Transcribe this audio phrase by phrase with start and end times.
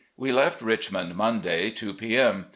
[0.17, 2.17] We left Richmond Monday, 2 p.
[2.17, 2.47] M.